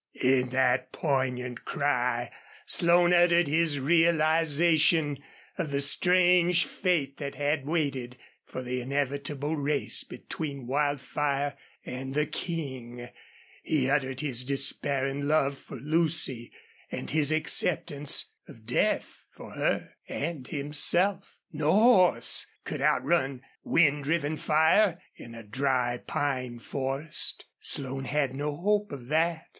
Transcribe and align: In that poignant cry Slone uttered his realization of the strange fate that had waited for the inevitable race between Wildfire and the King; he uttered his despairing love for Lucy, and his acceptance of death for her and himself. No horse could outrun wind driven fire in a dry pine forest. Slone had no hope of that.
In 0.19 0.49
that 0.49 0.91
poignant 0.91 1.63
cry 1.63 2.31
Slone 2.65 3.13
uttered 3.13 3.47
his 3.47 3.79
realization 3.79 5.19
of 5.59 5.69
the 5.69 5.79
strange 5.79 6.65
fate 6.65 7.17
that 7.17 7.35
had 7.35 7.67
waited 7.67 8.17
for 8.43 8.63
the 8.63 8.81
inevitable 8.81 9.55
race 9.55 10.03
between 10.03 10.65
Wildfire 10.65 11.55
and 11.85 12.15
the 12.15 12.25
King; 12.25 13.09
he 13.61 13.91
uttered 13.91 14.21
his 14.21 14.43
despairing 14.43 15.27
love 15.27 15.55
for 15.55 15.77
Lucy, 15.77 16.51
and 16.91 17.11
his 17.11 17.31
acceptance 17.31 18.31
of 18.47 18.65
death 18.65 19.27
for 19.29 19.51
her 19.51 19.91
and 20.07 20.47
himself. 20.47 21.37
No 21.53 21.73
horse 21.73 22.47
could 22.65 22.81
outrun 22.81 23.43
wind 23.63 24.05
driven 24.05 24.35
fire 24.37 24.99
in 25.15 25.35
a 25.35 25.43
dry 25.43 25.97
pine 25.99 26.57
forest. 26.57 27.45
Slone 27.59 28.05
had 28.05 28.33
no 28.33 28.57
hope 28.57 28.91
of 28.91 29.05
that. 29.09 29.45